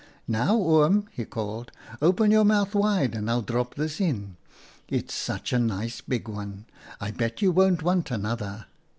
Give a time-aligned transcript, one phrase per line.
[0.01, 4.35] "l Now Oom,' he called, ■ open your mouth wide and I'll drop this in.
[4.89, 6.65] It's such a nice big one,
[6.99, 8.65] I bet you won't w T ant another.'